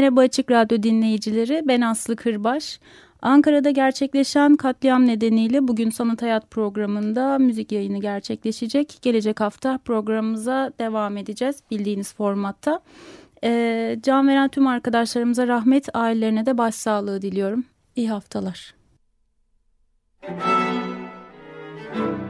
[0.00, 2.80] Merhaba Açık Radyo dinleyicileri, ben Aslı Kırbaş.
[3.22, 8.98] Ankara'da gerçekleşen katliam nedeniyle bugün Sanat Hayat programında müzik yayını gerçekleşecek.
[9.02, 12.80] Gelecek hafta programımıza devam edeceğiz bildiğiniz formatta.
[13.44, 17.64] Ee, can veren tüm arkadaşlarımıza rahmet, ailelerine de başsağlığı diliyorum.
[17.96, 18.74] İyi haftalar.
[20.28, 22.29] Müzik